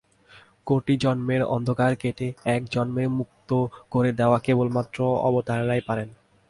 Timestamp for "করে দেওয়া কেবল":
3.89-4.67